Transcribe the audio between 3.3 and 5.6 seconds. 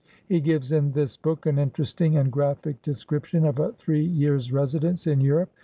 of a three years' residence in Europe.